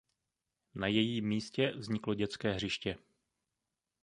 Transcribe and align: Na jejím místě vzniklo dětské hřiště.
Na 0.75 0.87
jejím 0.87 1.25
místě 1.27 1.71
vzniklo 1.77 2.13
dětské 2.13 2.51
hřiště. 2.53 2.97